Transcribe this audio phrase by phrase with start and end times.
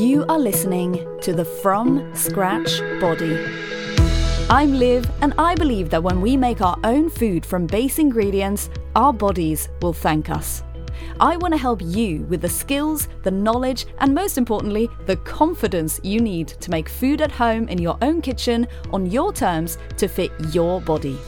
[0.00, 3.38] You are listening to the From Scratch Body.
[4.48, 8.70] I'm Liv, and I believe that when we make our own food from base ingredients,
[8.96, 10.62] our bodies will thank us.
[11.20, 16.00] I want to help you with the skills, the knowledge, and most importantly, the confidence
[16.02, 20.08] you need to make food at home in your own kitchen on your terms to
[20.08, 21.18] fit your body.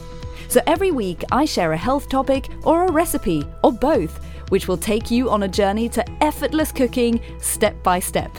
[0.47, 4.19] So every week, I share a health topic or a recipe, or both,
[4.49, 8.31] which will take you on a journey to effortless cooking step by step.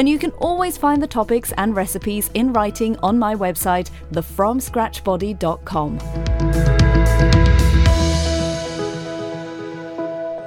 [0.00, 5.98] And you can always find the topics and recipes in writing on my website, thefromscratchbody.com.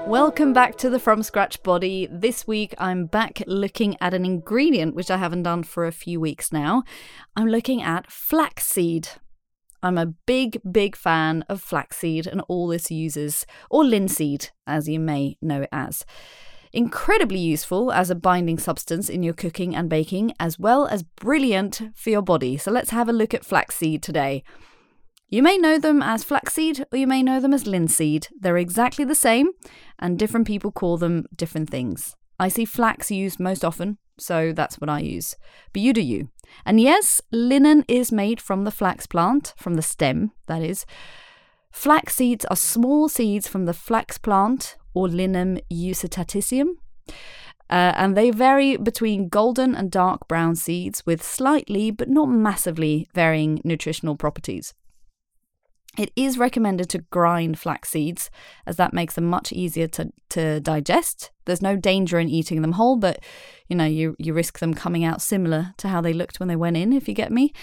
[0.09, 2.07] Welcome back to the From Scratch Body.
[2.11, 6.19] This week I'm back looking at an ingredient which I haven't done for a few
[6.19, 6.81] weeks now.
[7.35, 9.07] I'm looking at flaxseed.
[9.83, 14.99] I'm a big, big fan of flaxseed and all this uses, or linseed, as you
[14.99, 16.05] may know it as
[16.73, 21.81] incredibly useful as a binding substance in your cooking and baking, as well as brilliant
[21.95, 22.57] for your body.
[22.57, 24.43] So let's have a look at flaxseed today.
[25.29, 28.27] You may know them as flaxseed or you may know them as linseed.
[28.39, 29.51] They're exactly the same,
[29.97, 32.15] and different people call them different things.
[32.39, 35.35] I see flax used most often, so that's what I use.
[35.71, 36.29] But you do you.
[36.65, 40.85] And yes, linen is made from the flax plant, from the stem, that is.
[41.71, 46.75] Flax seeds are small seeds from the flax plant, or Linum usitatissimum.
[47.69, 53.07] Uh, and they vary between golden and dark brown seeds with slightly but not massively
[53.13, 54.73] varying nutritional properties.
[55.97, 58.31] It is recommended to grind flax seeds
[58.65, 61.31] as that makes them much easier to, to digest.
[61.45, 63.23] There's no danger in eating them whole, but
[63.67, 66.55] you know, you, you risk them coming out similar to how they looked when they
[66.55, 67.53] went in, if you get me.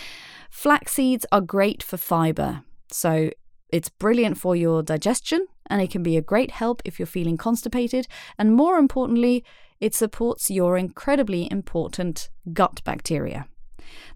[0.48, 2.62] Flax seeds are great for fiber.
[2.92, 3.30] So
[3.72, 7.36] it's brilliant for your digestion and it can be a great help if you're feeling
[7.36, 8.06] constipated.
[8.38, 9.44] And more importantly,
[9.80, 13.46] it supports your incredibly important gut bacteria.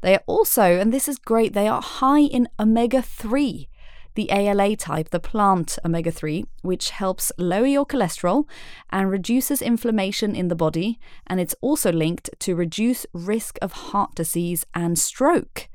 [0.02, 3.68] They are also, and this is great, they are high in omega 3,
[4.14, 8.44] the ALA type, the plant omega 3, which helps lower your cholesterol
[8.90, 11.00] and reduces inflammation in the body.
[11.26, 15.68] And it's also linked to reduce risk of heart disease and stroke.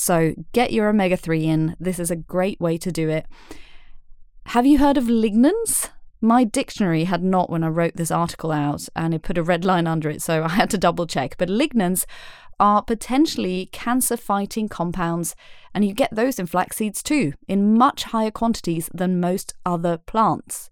[0.00, 1.76] So get your omega 3 in.
[1.78, 3.26] This is a great way to do it.
[4.46, 5.90] Have you heard of lignans?
[6.22, 9.62] My dictionary had not when I wrote this article out, and it put a red
[9.62, 11.36] line under it, so I had to double check.
[11.36, 12.06] But lignans
[12.58, 15.36] are potentially cancer fighting compounds,
[15.74, 19.98] and you get those in flax seeds too, in much higher quantities than most other
[19.98, 20.70] plants.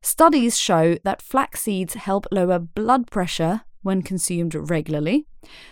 [0.00, 5.24] Studies show that flax seeds help lower blood pressure when consumed regularly.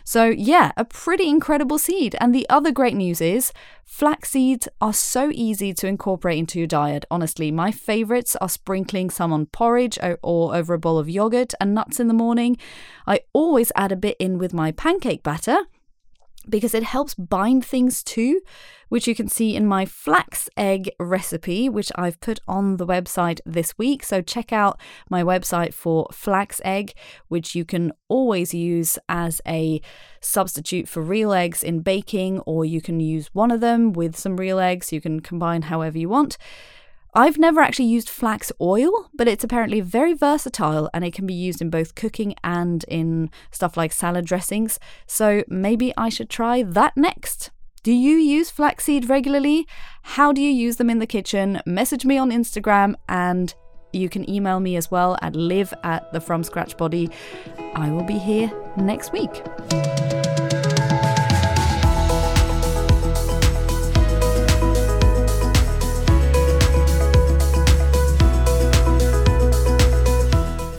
[0.04, 2.16] So, yeah, a pretty incredible seed.
[2.19, 3.53] And the other great news is
[3.84, 7.05] flax seeds are so easy to incorporate into your diet.
[7.10, 11.53] Honestly, my favorites are sprinkling some on porridge or, or over a bowl of yogurt
[11.60, 12.56] and nuts in the morning.
[13.06, 15.66] I always add a bit in with my pancake batter
[16.49, 18.41] because it helps bind things too,
[18.89, 23.41] which you can see in my flax egg recipe, which I've put on the website
[23.45, 24.03] this week.
[24.05, 24.81] So check out
[25.11, 26.93] my website for flax egg,
[27.29, 29.81] which you can always use as a
[30.21, 34.37] substitute for real eggs in baking, or you can use one of them with some
[34.37, 34.93] real eggs.
[34.93, 36.39] You can combine however you want.
[37.16, 41.32] I've never actually used flax oil, but it's apparently very versatile and it can be
[41.32, 44.78] used in both cooking and in stuff like salad dressings.
[45.06, 47.50] So maybe I should try that next.
[47.82, 49.66] Do you use flaxseed regularly?
[50.03, 51.62] How do you use them in the kitchen?
[51.65, 53.55] Message me on Instagram and
[53.94, 57.09] you can email me as well at Liv at the From Scratch Body.
[57.76, 59.43] I will be here next week.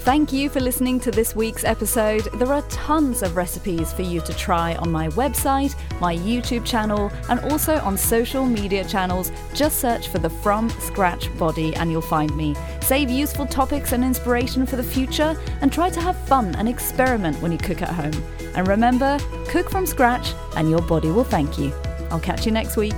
[0.08, 2.30] Thank you for listening to this week's episode.
[2.36, 7.12] There are tons of recipes for you to try on my website, my YouTube channel,
[7.28, 9.34] and also on social media channels.
[9.54, 12.56] Just search for the From Scratch Body and you'll find me.
[12.80, 17.42] Save useful topics and inspiration for the future and try to have fun and experiment
[17.42, 18.24] when you cook at home.
[18.56, 19.20] And remember,
[19.50, 21.74] cook from scratch and your body will thank you.
[22.12, 22.96] I'll catch you next week.